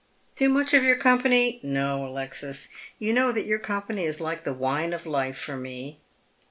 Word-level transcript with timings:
"Too 0.35 0.49
much 0.49 0.73
of 0.73 0.83
your 0.83 0.95
company— 0.95 1.59
no, 1.61 2.07
Alexis. 2.07 2.69
You 2.97 3.13
know 3.13 3.31
that 3.31 3.45
your 3.45 3.59
company 3.59 4.03
is 4.05 4.19
like 4.19 4.41
the 4.43 4.51
wine 4.51 4.93
of 4.93 5.05
life 5.05 5.37
for 5.37 5.55
me." 5.55 5.99